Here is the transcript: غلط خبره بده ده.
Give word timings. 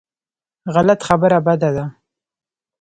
غلط 0.75 0.99
خبره 1.07 1.39
بده 1.47 1.69
ده. 1.75 1.85